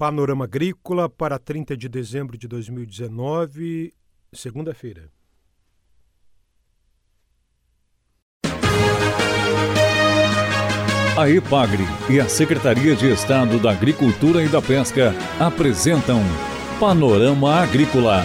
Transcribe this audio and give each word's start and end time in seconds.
Panorama 0.00 0.46
Agrícola 0.46 1.10
para 1.10 1.38
30 1.38 1.76
de 1.76 1.86
dezembro 1.86 2.38
de 2.38 2.48
2019, 2.48 3.92
segunda-feira. 4.32 5.10
A 11.18 11.28
EPAGRE 11.28 11.84
e 12.08 12.18
a 12.18 12.26
Secretaria 12.30 12.96
de 12.96 13.12
Estado 13.12 13.58
da 13.58 13.72
Agricultura 13.72 14.42
e 14.42 14.48
da 14.48 14.62
Pesca 14.62 15.14
apresentam 15.38 16.22
Panorama 16.80 17.56
Agrícola, 17.56 18.24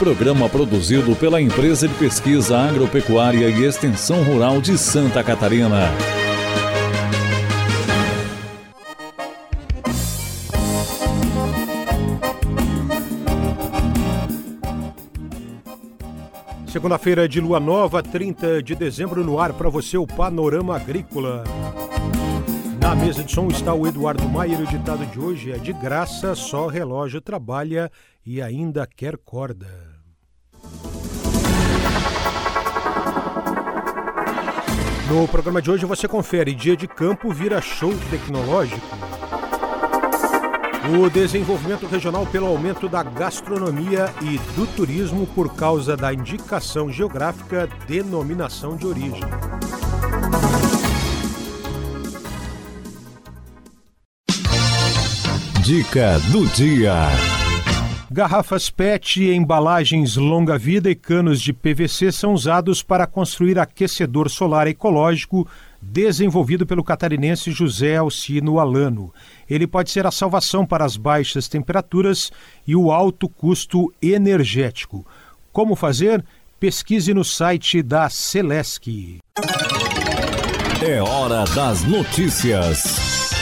programa 0.00 0.48
produzido 0.48 1.14
pela 1.14 1.40
Empresa 1.40 1.86
de 1.86 1.94
Pesquisa 1.94 2.58
Agropecuária 2.58 3.48
e 3.48 3.62
Extensão 3.62 4.24
Rural 4.24 4.60
de 4.60 4.76
Santa 4.76 5.22
Catarina. 5.22 6.21
Segunda-feira 16.82 17.28
de 17.28 17.40
lua 17.40 17.60
nova, 17.60 18.02
30 18.02 18.60
de 18.60 18.74
dezembro, 18.74 19.22
no 19.22 19.38
ar 19.38 19.52
para 19.52 19.70
você 19.70 19.96
o 19.96 20.04
Panorama 20.04 20.74
Agrícola. 20.74 21.44
Na 22.80 22.92
mesa 22.92 23.22
de 23.22 23.30
som 23.30 23.46
está 23.46 23.72
o 23.72 23.86
Eduardo 23.86 24.28
Maier. 24.28 24.60
O 24.60 24.66
ditado 24.66 25.06
de 25.06 25.20
hoje 25.20 25.52
é: 25.52 25.58
de 25.58 25.72
graça, 25.72 26.34
só 26.34 26.66
relógio 26.66 27.20
trabalha 27.20 27.88
e 28.26 28.42
ainda 28.42 28.84
quer 28.84 29.16
corda. 29.16 29.68
No 35.08 35.28
programa 35.28 35.62
de 35.62 35.70
hoje 35.70 35.86
você 35.86 36.08
confere: 36.08 36.52
dia 36.52 36.76
de 36.76 36.88
campo 36.88 37.32
vira 37.32 37.60
show 37.60 37.92
tecnológico. 38.10 38.88
O 40.84 41.08
desenvolvimento 41.08 41.86
regional 41.86 42.26
pelo 42.26 42.46
aumento 42.46 42.88
da 42.88 43.04
gastronomia 43.04 44.12
e 44.20 44.36
do 44.56 44.66
turismo 44.66 45.28
por 45.28 45.54
causa 45.54 45.96
da 45.96 46.12
indicação 46.12 46.90
geográfica 46.90 47.68
denominação 47.86 48.76
de 48.76 48.86
origem. 48.88 49.20
Dica 55.62 56.18
do 56.32 56.44
dia. 56.48 56.92
Garrafas 58.10 58.68
PET, 58.68 59.22
embalagens 59.22 60.16
longa-vida 60.16 60.90
e 60.90 60.94
canos 60.96 61.40
de 61.40 61.52
PVC 61.52 62.10
são 62.10 62.34
usados 62.34 62.82
para 62.82 63.06
construir 63.06 63.58
aquecedor 63.58 64.28
solar 64.28 64.66
ecológico 64.66 65.48
desenvolvido 65.82 66.64
pelo 66.64 66.84
catarinense 66.84 67.50
José 67.50 67.96
Alcino 67.96 68.60
Alano. 68.60 69.12
Ele 69.50 69.66
pode 69.66 69.90
ser 69.90 70.06
a 70.06 70.12
salvação 70.12 70.64
para 70.64 70.84
as 70.84 70.96
baixas 70.96 71.48
temperaturas 71.48 72.30
e 72.64 72.76
o 72.76 72.92
alto 72.92 73.28
custo 73.28 73.92
energético. 74.00 75.04
Como 75.52 75.74
fazer? 75.74 76.24
Pesquise 76.60 77.12
no 77.12 77.24
site 77.24 77.82
da 77.82 78.08
Celesc. 78.08 79.18
É 80.80 81.02
hora 81.02 81.44
das 81.54 81.82
notícias. 81.82 83.32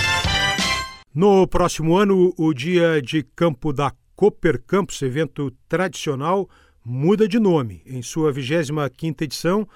No 1.14 1.46
próximo 1.46 1.96
ano, 1.96 2.32
o 2.38 2.54
Dia 2.54 3.02
de 3.02 3.22
Campo 3.22 3.72
da 3.72 3.92
Cooper 4.16 4.62
Campus, 4.66 5.02
evento 5.02 5.52
tradicional, 5.68 6.48
muda 6.84 7.28
de 7.28 7.38
nome. 7.38 7.82
Em 7.84 8.00
sua 8.00 8.32
25ª 8.32 9.22
edição, 9.22 9.68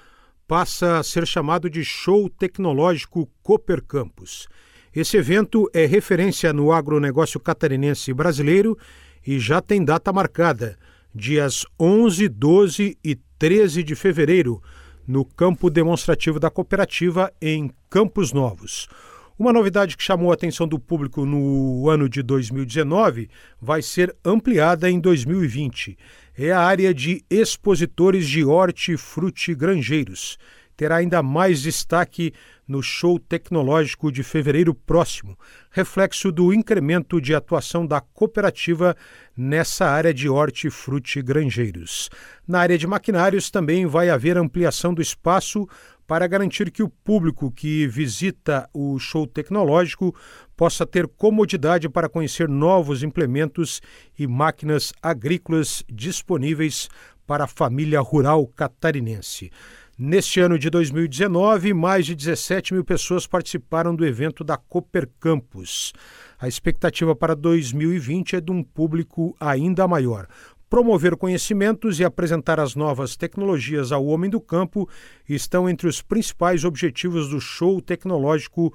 passa 0.46 0.98
a 0.98 1.02
ser 1.02 1.26
chamado 1.26 1.70
de 1.70 1.84
Show 1.84 2.28
Tecnológico 2.28 3.28
Cooper 3.42 3.82
Campus. 3.82 4.46
Esse 4.94 5.16
evento 5.16 5.68
é 5.72 5.86
referência 5.86 6.52
no 6.52 6.72
agronegócio 6.72 7.40
catarinense 7.40 8.12
brasileiro 8.12 8.78
e 9.26 9.38
já 9.38 9.60
tem 9.60 9.84
data 9.84 10.12
marcada, 10.12 10.78
dias 11.14 11.66
11, 11.80 12.28
12 12.28 12.98
e 13.02 13.14
13 13.38 13.82
de 13.82 13.94
fevereiro, 13.94 14.62
no 15.06 15.24
campo 15.24 15.68
demonstrativo 15.68 16.38
da 16.38 16.50
cooperativa 16.50 17.32
em 17.40 17.70
Campos 17.90 18.32
Novos. 18.32 18.88
Uma 19.36 19.52
novidade 19.52 19.96
que 19.96 20.02
chamou 20.02 20.30
a 20.30 20.34
atenção 20.34 20.66
do 20.66 20.78
público 20.78 21.26
no 21.26 21.88
ano 21.90 22.08
de 22.08 22.22
2019 22.22 23.28
vai 23.60 23.82
ser 23.82 24.14
ampliada 24.24 24.88
em 24.88 25.00
2020. 25.00 25.98
É 26.36 26.50
a 26.50 26.60
área 26.60 26.92
de 26.92 27.24
expositores 27.30 28.28
de 28.28 28.44
hortifruti 28.44 29.54
granjeiros. 29.54 30.36
Terá 30.76 30.96
ainda 30.96 31.22
mais 31.22 31.62
destaque 31.62 32.32
no 32.66 32.82
show 32.82 33.18
tecnológico 33.18 34.10
de 34.10 34.22
fevereiro 34.22 34.74
próximo, 34.74 35.38
reflexo 35.70 36.32
do 36.32 36.52
incremento 36.52 37.20
de 37.20 37.34
atuação 37.34 37.86
da 37.86 38.00
cooperativa 38.00 38.96
nessa 39.36 39.86
área 39.86 40.12
de 40.12 40.28
hortifruti 40.28 41.20
granjeiros. 41.22 42.08
Na 42.48 42.60
área 42.60 42.78
de 42.78 42.86
maquinários 42.86 43.50
também 43.50 43.86
vai 43.86 44.08
haver 44.10 44.36
ampliação 44.36 44.94
do 44.94 45.02
espaço 45.02 45.68
para 46.06 46.26
garantir 46.26 46.70
que 46.70 46.82
o 46.82 46.88
público 46.88 47.50
que 47.50 47.86
visita 47.86 48.68
o 48.72 48.98
show 48.98 49.26
tecnológico 49.26 50.14
possa 50.56 50.86
ter 50.86 51.08
comodidade 51.08 51.88
para 51.88 52.08
conhecer 52.08 52.48
novos 52.48 53.02
implementos 53.02 53.80
e 54.18 54.26
máquinas 54.26 54.92
agrícolas 55.02 55.82
disponíveis 55.90 56.88
para 57.26 57.44
a 57.44 57.48
família 57.48 58.00
rural 58.00 58.46
catarinense. 58.46 59.50
Neste 59.96 60.40
ano 60.40 60.58
de 60.58 60.68
2019, 60.70 61.72
mais 61.72 62.04
de 62.04 62.16
17 62.16 62.74
mil 62.74 62.84
pessoas 62.84 63.28
participaram 63.28 63.94
do 63.94 64.04
evento 64.04 64.42
da 64.42 64.56
Cooper 64.56 65.08
Campus. 65.20 65.92
A 66.36 66.48
expectativa 66.48 67.14
para 67.14 67.36
2020 67.36 68.34
é 68.34 68.40
de 68.40 68.50
um 68.50 68.60
público 68.60 69.36
ainda 69.38 69.86
maior 69.86 70.26
promover 70.74 71.14
conhecimentos 71.16 72.00
e 72.00 72.04
apresentar 72.04 72.58
as 72.58 72.74
novas 72.74 73.14
tecnologias 73.14 73.92
ao 73.92 74.04
homem 74.06 74.28
do 74.28 74.40
campo 74.40 74.88
estão 75.28 75.68
entre 75.68 75.86
os 75.86 76.02
principais 76.02 76.64
objetivos 76.64 77.28
do 77.28 77.40
show 77.40 77.80
tecnológico 77.80 78.74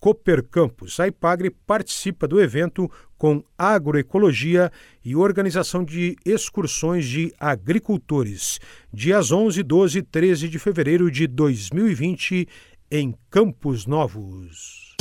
Cooper 0.00 0.42
Campus. 0.42 0.98
A 0.98 1.06
IPAGRE 1.06 1.50
participa 1.50 2.26
do 2.26 2.40
evento 2.40 2.90
com 3.18 3.44
agroecologia 3.56 4.72
e 5.04 5.14
organização 5.14 5.84
de 5.84 6.16
excursões 6.24 7.06
de 7.06 7.32
agricultores, 7.38 8.58
dias 8.92 9.30
11, 9.30 9.62
12 9.62 9.98
e 9.98 10.02
13 10.02 10.48
de 10.48 10.58
fevereiro 10.58 11.10
de 11.10 11.26
2020, 11.26 12.48
em 12.90 13.14
Campos 13.30 13.86
Novos. 13.86 14.96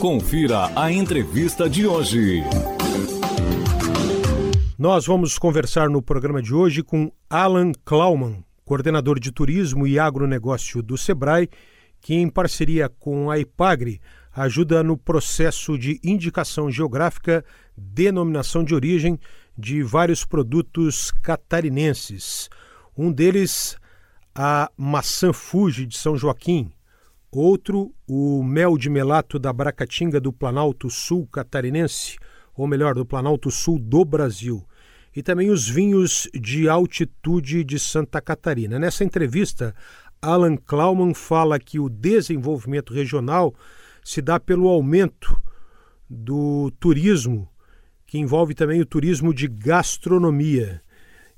Confira 0.00 0.70
a 0.76 0.92
entrevista 0.92 1.68
de 1.68 1.86
hoje. 1.86 2.42
Nós 4.78 5.06
vamos 5.06 5.38
conversar 5.38 5.88
no 5.88 6.02
programa 6.02 6.42
de 6.42 6.52
hoje 6.52 6.82
com 6.82 7.10
Alan 7.30 7.72
Klauman, 7.84 8.44
coordenador 8.64 9.18
de 9.18 9.30
turismo 9.30 9.86
e 9.86 9.98
agronegócio 9.98 10.82
do 10.82 10.96
Sebrae, 10.96 11.48
que, 12.00 12.14
em 12.14 12.28
parceria 12.28 12.88
com 12.88 13.30
a 13.30 13.38
IPAGRE, 13.38 14.00
ajuda 14.32 14.82
no 14.82 14.96
processo 14.96 15.78
de 15.78 16.00
indicação 16.02 16.70
geográfica, 16.70 17.44
denominação 17.76 18.64
de 18.64 18.74
origem 18.74 19.18
de 19.56 19.82
vários 19.82 20.24
produtos 20.24 21.10
catarinenses. 21.22 22.48
Um 22.96 23.12
deles, 23.12 23.76
a 24.34 24.70
maçã 24.76 25.32
Fuji 25.32 25.86
de 25.86 25.96
São 25.96 26.16
Joaquim. 26.16 26.72
Outro, 27.30 27.92
o 28.06 28.42
mel 28.42 28.78
de 28.78 28.88
melato 28.88 29.38
da 29.38 29.52
Bracatinga 29.52 30.20
do 30.20 30.32
Planalto 30.32 30.88
Sul 30.88 31.26
catarinense 31.26 32.16
ou 32.54 32.66
melhor, 32.66 32.94
do 32.94 33.04
Planalto 33.04 33.50
Sul 33.50 33.78
do 33.78 34.04
Brasil, 34.04 34.64
e 35.14 35.22
também 35.22 35.50
os 35.50 35.68
vinhos 35.68 36.28
de 36.34 36.68
altitude 36.68 37.62
de 37.62 37.78
Santa 37.78 38.20
Catarina. 38.20 38.78
Nessa 38.78 39.04
entrevista, 39.04 39.74
Alan 40.20 40.56
Klauman 40.56 41.14
fala 41.14 41.58
que 41.58 41.78
o 41.78 41.88
desenvolvimento 41.88 42.92
regional 42.92 43.54
se 44.02 44.20
dá 44.20 44.40
pelo 44.40 44.68
aumento 44.68 45.40
do 46.08 46.70
turismo, 46.80 47.48
que 48.06 48.18
envolve 48.18 48.54
também 48.54 48.80
o 48.80 48.86
turismo 48.86 49.32
de 49.32 49.48
gastronomia. 49.48 50.82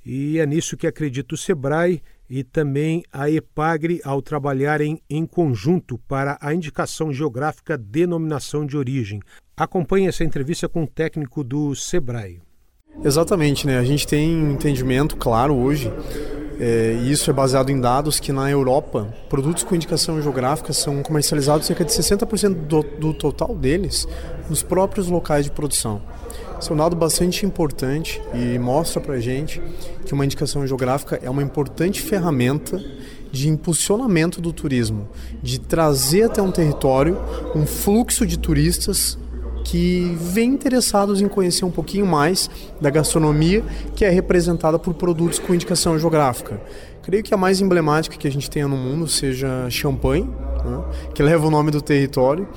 E 0.05 0.39
é 0.39 0.45
nisso 0.45 0.77
que 0.77 0.87
acredita 0.87 1.35
o 1.35 1.37
Sebrae 1.37 2.01
e 2.29 2.43
também 2.43 3.03
a 3.11 3.29
EPAGRE 3.29 4.01
ao 4.03 4.21
trabalharem 4.21 5.01
em 5.09 5.25
conjunto 5.25 5.97
para 5.99 6.37
a 6.41 6.53
indicação 6.53 7.13
geográfica 7.13 7.77
denominação 7.77 8.65
de 8.65 8.77
origem. 8.77 9.21
Acompanhe 9.55 10.07
essa 10.07 10.23
entrevista 10.23 10.67
com 10.67 10.83
o 10.83 10.87
técnico 10.87 11.43
do 11.43 11.73
Sebrae. 11.75 12.46
Exatamente, 13.03 13.67
né? 13.67 13.77
A 13.77 13.83
gente 13.83 14.07
tem 14.07 14.35
um 14.35 14.51
entendimento 14.51 15.15
claro 15.15 15.55
hoje, 15.55 15.91
é, 16.59 16.97
e 17.03 17.11
isso 17.11 17.29
é 17.29 17.33
baseado 17.33 17.69
em 17.69 17.79
dados 17.79 18.19
que 18.19 18.31
na 18.31 18.49
Europa, 18.49 19.13
produtos 19.29 19.63
com 19.63 19.75
indicação 19.75 20.19
geográfica 20.21 20.73
são 20.73 21.03
comercializados 21.03 21.67
cerca 21.67 21.85
de 21.85 21.91
60% 21.91 22.53
do, 22.53 22.81
do 22.81 23.13
total 23.13 23.55
deles 23.55 24.07
nos 24.49 24.63
próprios 24.63 25.07
locais 25.07 25.45
de 25.45 25.51
produção. 25.51 26.01
Isso 26.59 26.71
é 26.71 26.73
um 26.73 26.77
dado 26.77 26.95
bastante 26.95 27.45
importante 27.45 28.19
e 28.33 28.57
mostra 28.57 28.99
para 28.99 29.19
gente 29.19 29.61
que 30.03 30.13
uma 30.13 30.25
indicação 30.25 30.65
geográfica 30.65 31.19
é 31.21 31.29
uma 31.29 31.43
importante 31.43 32.01
ferramenta 32.01 32.83
de 33.31 33.47
impulsionamento 33.47 34.41
do 34.41 34.51
turismo, 34.51 35.07
de 35.43 35.59
trazer 35.59 36.23
até 36.23 36.41
um 36.41 36.51
território 36.51 37.19
um 37.53 37.67
fluxo 37.67 38.25
de 38.25 38.39
turistas 38.39 39.19
que 39.67 40.15
vêm 40.17 40.51
interessados 40.51 41.21
em 41.21 41.27
conhecer 41.27 41.65
um 41.65 41.69
pouquinho 41.69 42.05
mais 42.05 42.49
da 42.79 42.89
gastronomia 42.89 43.61
que 43.93 44.05
é 44.05 44.09
representada 44.09 44.79
por 44.79 44.93
produtos 44.93 45.39
com 45.39 45.53
indicação 45.53 45.99
geográfica. 45.99 46.61
Creio 47.03 47.21
que 47.21 47.33
a 47.33 47.37
mais 47.37 47.59
emblemática 47.59 48.15
que 48.15 48.27
a 48.27 48.31
gente 48.31 48.49
tenha 48.49 48.65
no 48.65 48.77
mundo 48.77 49.09
seja 49.09 49.69
champanhe, 49.69 50.23
né, 50.23 50.83
que 51.13 51.21
leva 51.21 51.45
o 51.45 51.51
nome 51.51 51.69
do 51.69 51.81
território 51.81 52.47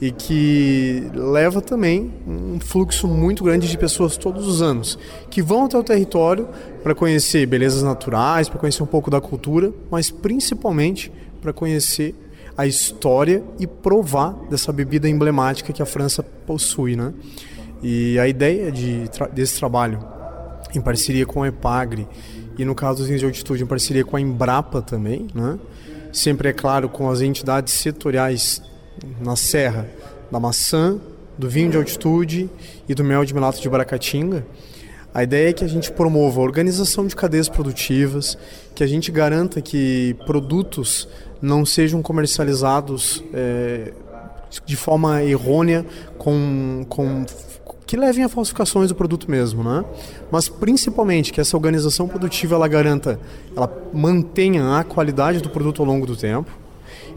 e 0.00 0.10
que 0.10 1.06
leva 1.14 1.60
também 1.60 2.10
um 2.26 2.58
fluxo 2.58 3.06
muito 3.06 3.44
grande 3.44 3.68
de 3.68 3.76
pessoas 3.76 4.16
todos 4.16 4.48
os 4.48 4.62
anos 4.62 4.98
que 5.28 5.42
vão 5.42 5.66
até 5.66 5.76
o 5.76 5.84
território 5.84 6.48
para 6.82 6.94
conhecer 6.94 7.44
belezas 7.44 7.82
naturais, 7.82 8.48
para 8.48 8.58
conhecer 8.58 8.82
um 8.82 8.86
pouco 8.86 9.10
da 9.10 9.20
cultura, 9.20 9.70
mas 9.90 10.10
principalmente 10.10 11.12
para 11.42 11.52
conhecer 11.52 12.14
a 12.56 12.66
história 12.66 13.42
e 13.58 13.66
provar 13.66 14.32
dessa 14.48 14.72
bebida 14.72 15.08
emblemática 15.08 15.72
que 15.72 15.82
a 15.82 15.86
França 15.86 16.22
possui, 16.22 16.96
né? 16.96 17.12
E 17.82 18.18
a 18.18 18.26
ideia 18.26 18.70
de, 18.70 19.10
desse 19.32 19.58
trabalho, 19.58 20.02
em 20.74 20.80
parceria 20.80 21.26
com 21.26 21.42
a 21.42 21.48
Epagre 21.48 22.06
e 22.56 22.64
no 22.64 22.74
caso 22.74 22.98
dos 22.98 23.06
vinhos 23.06 23.20
de 23.20 23.26
altitude, 23.26 23.62
em 23.62 23.66
parceria 23.66 24.04
com 24.04 24.16
a 24.16 24.20
Embrapa 24.20 24.80
também, 24.80 25.26
né? 25.34 25.58
Sempre 26.12 26.48
é 26.48 26.52
claro 26.52 26.88
com 26.88 27.10
as 27.10 27.20
entidades 27.20 27.74
setoriais 27.74 28.62
na 29.20 29.34
serra 29.34 29.88
da 30.30 30.38
maçã, 30.38 30.98
do 31.36 31.48
vinho 31.48 31.70
de 31.70 31.76
altitude 31.76 32.48
e 32.88 32.94
do 32.94 33.02
mel 33.02 33.24
de 33.24 33.34
melato 33.34 33.60
de 33.60 33.68
Baracatinga. 33.68 34.46
A 35.12 35.22
ideia 35.22 35.50
é 35.50 35.52
que 35.52 35.64
a 35.64 35.68
gente 35.68 35.92
promova 35.92 36.40
a 36.40 36.44
organização 36.44 37.06
de 37.06 37.14
cadeias 37.14 37.48
produtivas, 37.48 38.36
que 38.74 38.82
a 38.82 38.86
gente 38.86 39.12
garanta 39.12 39.60
que 39.60 40.16
produtos 40.26 41.08
não 41.44 41.66
sejam 41.66 42.00
comercializados 42.00 43.22
é, 43.34 43.92
de 44.64 44.76
forma 44.76 45.22
errônea, 45.22 45.84
com, 46.16 46.86
com 46.88 47.26
que 47.86 47.98
levem 47.98 48.24
a 48.24 48.30
falsificações 48.30 48.88
do 48.88 48.94
produto 48.94 49.30
mesmo, 49.30 49.62
né? 49.62 49.84
Mas 50.30 50.48
principalmente 50.48 51.32
que 51.32 51.40
essa 51.40 51.54
organização 51.54 52.08
produtiva 52.08 52.54
ela 52.54 52.66
garanta, 52.66 53.20
ela 53.54 53.70
mantenha 53.92 54.78
a 54.78 54.84
qualidade 54.84 55.40
do 55.40 55.50
produto 55.50 55.82
ao 55.82 55.86
longo 55.86 56.06
do 56.06 56.16
tempo 56.16 56.50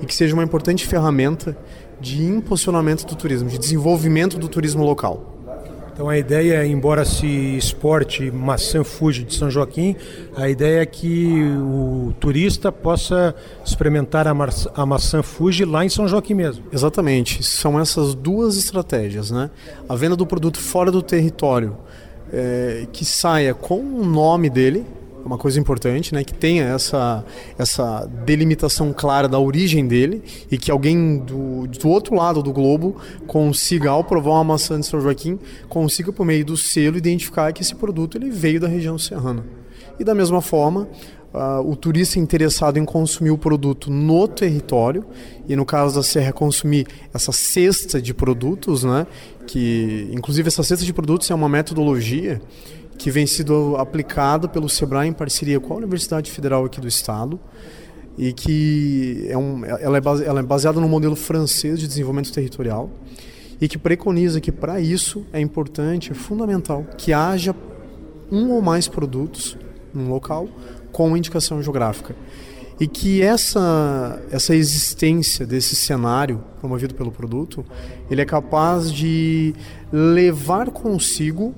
e 0.01 0.05
que 0.05 0.13
seja 0.13 0.33
uma 0.33 0.43
importante 0.43 0.85
ferramenta 0.85 1.57
de 1.99 2.21
impulsionamento 2.21 3.05
do 3.07 3.15
turismo, 3.15 3.49
de 3.49 3.57
desenvolvimento 3.57 4.37
do 4.37 4.49
turismo 4.49 4.83
local. 4.83 5.36
Então 5.97 6.07
a 6.07 6.15
ideia, 6.15 6.63
embora 6.63 7.03
se 7.03 7.25
exporte 7.57 8.29
maçã 8.29 8.83
Fuji 8.83 9.23
de 9.23 9.33
São 9.33 9.49
Joaquim, 9.49 9.95
a 10.35 10.47
ideia 10.47 10.83
é 10.83 10.85
que 10.85 11.41
o 11.59 12.13
turista 12.19 12.71
possa 12.71 13.33
experimentar 13.65 14.27
a, 14.27 14.33
maçã, 14.35 14.69
a 14.75 14.85
maçã 14.85 15.23
Fuji 15.23 15.65
lá 15.65 15.83
em 15.83 15.89
São 15.89 16.07
Joaquim 16.07 16.35
mesmo. 16.35 16.65
Exatamente, 16.71 17.41
são 17.41 17.79
essas 17.79 18.13
duas 18.13 18.57
estratégias, 18.57 19.31
né? 19.31 19.49
A 19.89 19.95
venda 19.95 20.15
do 20.15 20.27
produto 20.27 20.59
fora 20.59 20.91
do 20.91 21.01
território, 21.01 21.75
é, 22.31 22.85
que 22.93 23.03
saia 23.03 23.55
com 23.55 23.79
o 23.79 24.05
nome 24.05 24.51
dele, 24.51 24.85
uma 25.27 25.37
coisa 25.37 25.59
importante, 25.59 26.13
né, 26.13 26.23
que 26.23 26.33
tenha 26.33 26.63
essa, 26.63 27.23
essa 27.57 28.05
delimitação 28.25 28.93
clara 28.93 29.27
da 29.27 29.37
origem 29.37 29.85
dele 29.85 30.23
e 30.49 30.57
que 30.57 30.71
alguém 30.71 31.17
do, 31.19 31.67
do 31.67 31.89
outro 31.89 32.15
lado 32.15 32.41
do 32.41 32.51
globo 32.51 32.95
consiga, 33.27 33.91
ao 33.91 34.03
provar 34.03 34.31
uma 34.31 34.43
maçã 34.43 34.79
de 34.79 34.85
São 34.85 34.99
Joaquim, 34.99 35.37
consiga, 35.69 36.11
por 36.11 36.25
meio 36.25 36.45
do 36.45 36.57
selo, 36.57 36.97
identificar 36.97 37.51
que 37.51 37.61
esse 37.61 37.75
produto 37.75 38.17
ele 38.17 38.29
veio 38.29 38.59
da 38.59 38.67
região 38.67 38.97
serrana. 38.97 39.45
E 39.99 40.03
da 40.03 40.15
mesma 40.15 40.41
forma, 40.41 40.87
Uh, 41.33 41.59
o 41.69 41.75
turista 41.75 42.17
interessado 42.17 42.77
em 42.77 42.85
consumir 42.85 43.31
o 43.31 43.37
produto 43.37 43.91
no 43.91 44.29
território 44.29 45.05
e 45.47 45.57
no 45.57 45.65
caso 45.65 45.93
da 45.93 46.01
Serra 46.01 46.31
consumir 46.31 46.87
essa 47.13 47.33
cesta 47.33 48.01
de 48.01 48.13
produtos, 48.13 48.85
né? 48.85 49.05
Que 49.45 50.09
inclusive 50.13 50.47
essa 50.47 50.63
cesta 50.63 50.85
de 50.85 50.93
produtos 50.93 51.29
é 51.29 51.35
uma 51.35 51.49
metodologia 51.49 52.41
que 52.97 53.11
vem 53.11 53.27
sido 53.27 53.75
aplicado 53.77 54.49
pelo 54.49 54.67
Sebrae 54.67 55.07
em 55.07 55.13
parceria 55.13 55.59
com 55.59 55.73
a 55.73 55.77
Universidade 55.77 56.31
Federal 56.31 56.65
aqui 56.65 56.81
do 56.81 56.87
Estado 56.87 57.39
e 58.17 58.33
que 58.33 59.27
é 59.29 59.37
um, 59.37 59.63
ela, 59.63 59.97
é 59.97 60.01
base, 60.01 60.25
ela 60.25 60.39
é 60.39 60.43
baseada 60.43 60.81
no 60.81 60.89
modelo 60.89 61.15
francês 61.15 61.79
de 61.79 61.87
desenvolvimento 61.87 62.33
territorial 62.33 62.89
e 63.61 63.67
que 63.67 63.77
preconiza 63.77 64.41
que 64.41 64.51
para 64.51 64.79
isso 64.79 65.25
é 65.31 65.39
importante, 65.39 66.11
é 66.11 66.15
fundamental 66.15 66.85
que 66.97 67.13
haja 67.13 67.55
um 68.31 68.51
ou 68.51 68.61
mais 68.61 68.87
produtos 68.87 69.57
num 69.93 70.09
local 70.09 70.47
com 70.91 71.15
indicação 71.15 71.61
geográfica. 71.61 72.15
E 72.79 72.87
que 72.87 73.21
essa 73.21 74.21
essa 74.31 74.55
existência 74.55 75.45
desse 75.45 75.75
cenário 75.75 76.43
promovido 76.59 76.93
pelo 76.93 77.11
produto 77.11 77.65
ele 78.09 78.21
é 78.21 78.25
capaz 78.25 78.91
de 78.91 79.53
levar 79.91 80.69
consigo 80.69 81.55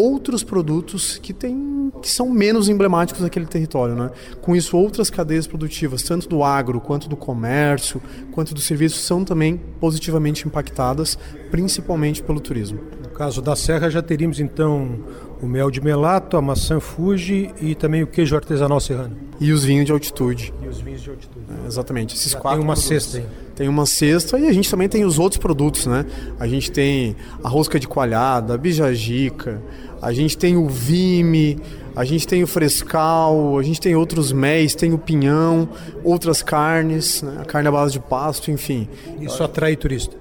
outros 0.00 0.42
produtos 0.42 1.18
que, 1.18 1.32
tem, 1.32 1.92
que 2.00 2.08
são 2.08 2.30
menos 2.30 2.68
emblemáticos 2.68 3.22
daquele 3.22 3.46
território. 3.46 3.94
Né? 3.94 4.10
Com 4.40 4.56
isso, 4.56 4.76
outras 4.76 5.10
cadeias 5.10 5.46
produtivas, 5.46 6.02
tanto 6.02 6.28
do 6.28 6.42
agro, 6.42 6.80
quanto 6.80 7.08
do 7.08 7.16
comércio, 7.16 8.00
quanto 8.32 8.54
do 8.54 8.60
serviço, 8.60 8.98
são 8.98 9.24
também 9.24 9.60
positivamente 9.80 10.46
impactadas, 10.46 11.18
principalmente 11.50 12.22
pelo 12.22 12.40
turismo. 12.40 12.80
No 13.02 13.10
caso 13.10 13.42
da 13.42 13.54
Serra, 13.54 13.90
já 13.90 14.02
teríamos 14.02 14.40
então 14.40 15.00
o 15.42 15.46
mel 15.46 15.70
de 15.70 15.80
melato, 15.80 16.36
a 16.36 16.42
maçã 16.42 16.78
Fuji 16.80 17.50
e 17.60 17.74
também 17.74 18.02
o 18.02 18.06
queijo 18.06 18.36
artesanal 18.36 18.78
serrano. 18.80 19.16
E 19.40 19.52
os 19.52 19.64
vinhos 19.64 19.86
de 19.86 19.92
altitude. 19.92 20.52
E 20.62 20.68
os 20.68 20.80
vinhos 20.80 21.00
de 21.00 21.10
altitude. 21.10 21.46
É, 21.64 21.66
exatamente. 21.66 22.14
Esses 22.14 22.32
já 22.32 22.38
quatro 22.38 22.58
tem 22.58 22.66
uma 22.66 22.74
produtos. 22.74 23.04
cesta 23.04 23.18
aí. 23.18 23.24
Tem 23.56 23.68
uma 23.68 23.86
cesta 23.86 24.38
e 24.38 24.46
a 24.46 24.52
gente 24.52 24.70
também 24.70 24.88
tem 24.88 25.04
os 25.04 25.18
outros 25.18 25.38
produtos, 25.38 25.86
né? 25.86 26.04
A 26.38 26.46
gente 26.46 26.70
tem 26.70 27.16
a 27.42 27.48
rosca 27.48 27.80
de 27.80 27.88
coalhada, 27.88 28.54
a 28.54 28.58
bijagica, 28.58 29.62
a 30.00 30.12
gente 30.12 30.36
tem 30.36 30.56
o 30.56 30.66
vime, 30.66 31.58
a 31.94 32.04
gente 32.04 32.26
tem 32.26 32.42
o 32.42 32.46
frescal, 32.46 33.58
a 33.58 33.62
gente 33.62 33.80
tem 33.80 33.94
outros 33.94 34.32
méis, 34.32 34.74
tem 34.74 34.92
o 34.92 34.98
pinhão, 34.98 35.68
outras 36.02 36.42
carnes, 36.42 37.22
né? 37.22 37.38
a 37.40 37.44
carne 37.44 37.68
à 37.68 37.72
base 37.72 37.92
de 37.92 38.00
pasto, 38.00 38.50
enfim. 38.50 38.88
Isso 39.20 39.42
atrai 39.42 39.76
turista. 39.76 40.16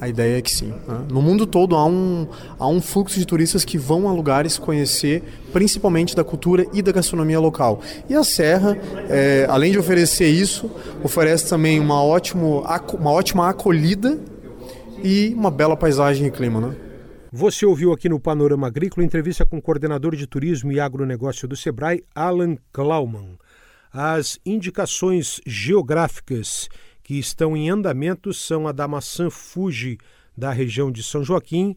A 0.00 0.08
ideia 0.08 0.38
é 0.38 0.40
que 0.40 0.50
sim. 0.50 0.72
Né? 0.88 1.00
No 1.10 1.20
mundo 1.20 1.46
todo 1.46 1.76
há 1.76 1.84
um, 1.84 2.26
há 2.58 2.66
um 2.66 2.80
fluxo 2.80 3.18
de 3.18 3.26
turistas 3.26 3.64
que 3.64 3.76
vão 3.76 4.08
a 4.08 4.12
lugares 4.12 4.56
conhecer, 4.56 5.22
principalmente 5.52 6.16
da 6.16 6.24
cultura 6.24 6.66
e 6.72 6.80
da 6.80 6.90
gastronomia 6.90 7.38
local. 7.38 7.80
E 8.08 8.14
a 8.14 8.24
Serra, 8.24 8.78
é, 9.10 9.46
além 9.48 9.72
de 9.72 9.78
oferecer 9.78 10.28
isso, 10.28 10.70
oferece 11.02 11.48
também 11.48 11.78
uma, 11.78 12.02
ótimo, 12.02 12.64
uma 12.98 13.10
ótima 13.10 13.50
acolhida 13.50 14.18
e 15.04 15.34
uma 15.36 15.50
bela 15.50 15.76
paisagem 15.76 16.26
e 16.26 16.30
clima. 16.30 16.60
Né? 16.60 16.89
Você 17.32 17.64
ouviu 17.64 17.92
aqui 17.92 18.08
no 18.08 18.18
Panorama 18.18 18.66
Agrícola 18.66 19.06
entrevista 19.06 19.46
com 19.46 19.58
o 19.58 19.62
coordenador 19.62 20.16
de 20.16 20.26
turismo 20.26 20.72
e 20.72 20.80
agronegócio 20.80 21.46
do 21.46 21.56
Sebrae, 21.56 22.02
Alan 22.12 22.56
Klauman. 22.72 23.38
As 23.92 24.40
indicações 24.44 25.40
geográficas 25.46 26.68
que 27.04 27.20
estão 27.20 27.56
em 27.56 27.70
andamento 27.70 28.34
são 28.34 28.66
a 28.66 28.72
da 28.72 28.88
maçã 28.88 29.30
Fuji, 29.30 29.96
da 30.36 30.50
região 30.50 30.90
de 30.90 31.04
São 31.04 31.22
Joaquim, 31.22 31.76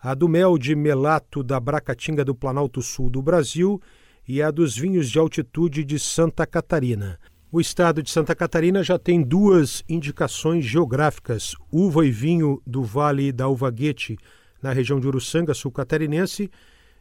a 0.00 0.14
do 0.14 0.28
mel 0.28 0.56
de 0.56 0.76
melato 0.76 1.42
da 1.42 1.58
Bracatinga 1.58 2.24
do 2.24 2.32
Planalto 2.32 2.80
Sul 2.80 3.10
do 3.10 3.20
Brasil 3.20 3.82
e 4.26 4.40
a 4.40 4.52
dos 4.52 4.78
vinhos 4.78 5.10
de 5.10 5.18
altitude 5.18 5.84
de 5.84 5.98
Santa 5.98 6.46
Catarina. 6.46 7.18
O 7.50 7.60
estado 7.60 8.04
de 8.04 8.10
Santa 8.10 8.36
Catarina 8.36 8.84
já 8.84 9.00
tem 9.00 9.20
duas 9.20 9.82
indicações 9.88 10.64
geográficas: 10.64 11.56
uva 11.72 12.06
e 12.06 12.10
vinho 12.12 12.62
do 12.64 12.84
Vale 12.84 13.32
da 13.32 13.48
Uvaguete, 13.48 14.16
na 14.62 14.72
região 14.72 15.00
de 15.00 15.06
Uruçanga, 15.06 15.52
sul 15.52 15.72
catarinense, 15.72 16.50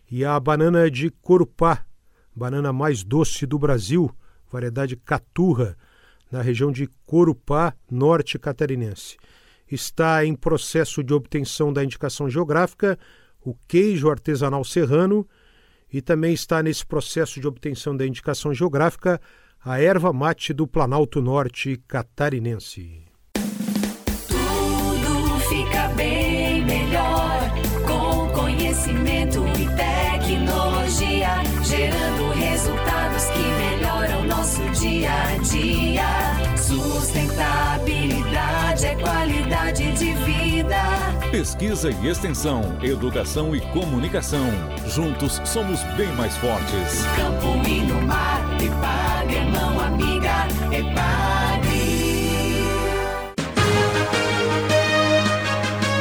e 0.10 0.26
a 0.26 0.38
banana 0.40 0.90
de 0.90 1.10
Corupá, 1.10 1.86
banana 2.36 2.74
mais 2.74 3.04
doce 3.04 3.46
do 3.46 3.60
Brasil, 3.60 4.12
variedade 4.52 4.96
Caturra, 4.98 5.78
na 6.32 6.42
região 6.42 6.72
de 6.72 6.90
Corupá, 7.06 7.74
norte 7.90 8.40
catarinense. 8.40 9.18
Está 9.72 10.26
em 10.26 10.36
processo 10.36 11.04
de 11.04 11.14
obtenção 11.14 11.72
da 11.72 11.84
indicação 11.84 12.30
geográfica 12.30 12.98
o 13.44 13.56
queijo 13.68 14.10
artesanal 14.10 14.64
serrano 14.64 15.28
e 15.92 16.02
também 16.02 16.34
está 16.34 16.62
nesse 16.62 16.86
processo 16.86 17.40
de 17.40 17.48
obtenção 17.48 17.96
da 17.96 18.06
indicação 18.06 18.54
geográfica 18.54 19.20
a 19.64 19.80
erva 19.80 20.12
mate 20.14 20.54
do 20.54 20.68
Planalto 20.68 21.22
Norte 21.22 21.82
catarinense. 21.88 23.06
Tudo 24.28 25.40
fica 25.50 25.88
bem 25.90 26.21
conhecimento 28.82 29.46
e 29.60 29.68
tecnologia, 29.76 31.44
gerando 31.64 32.32
resultados 32.34 33.26
que 33.26 33.40
melhoram 33.40 34.26
nosso 34.26 34.64
dia 34.72 35.12
a 35.12 35.38
dia. 35.38 36.04
Sustentabilidade 36.58 38.88
é 38.88 38.96
qualidade 38.96 39.92
de 39.94 40.14
vida. 40.14 40.82
Pesquisa 41.30 41.92
e 41.92 42.08
extensão, 42.08 42.64
educação 42.82 43.56
e 43.56 43.62
comunicação. 43.62 44.50
Juntos 44.88 45.40
somos 45.46 45.84
bem 45.96 46.12
mais 46.14 46.36
fortes. 46.38 47.06
Campo 47.16 47.62
e 47.68 47.82
no 47.82 48.02
mar, 48.02 48.42
Epagre 48.60 49.38
é 49.38 49.44
mão 49.44 49.80
amiga, 49.80 50.48
Epagre. 50.72 51.51